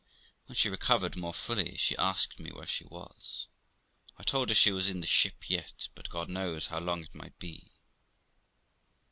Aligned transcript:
When 0.47 0.55
she 0.55 0.67
recovered 0.67 1.15
more 1.15 1.31
fully, 1.31 1.77
she 1.77 1.95
asked 1.97 2.39
me 2.39 2.49
where 2.51 2.65
she 2.65 2.83
was. 2.85 3.45
I 4.17 4.23
told 4.23 4.49
her 4.49 4.55
she 4.55 4.71
was 4.71 4.89
in 4.89 4.99
the 4.99 5.05
ship 5.05 5.47
yet, 5.47 5.89
but 5.93 6.09
God 6.09 6.27
knows 6.27 6.65
how 6.65 6.79
long 6.79 7.03
it 7.03 7.13
might 7.13 7.37
be. 7.37 7.69